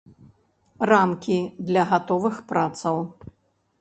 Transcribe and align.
Рамкі 0.91 1.37
для 1.67 1.83
гатовых 1.93 2.43
працаў. 2.53 2.97